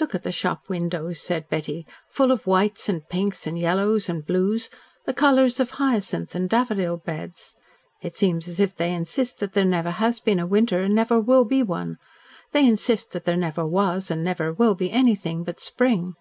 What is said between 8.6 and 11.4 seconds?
if they insist that there never has been a winter and never